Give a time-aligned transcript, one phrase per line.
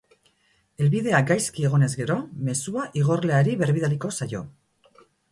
[0.83, 2.15] Helbidea gaizki egonez gero,
[2.47, 4.41] mezua igorleari berbidaliko zaio.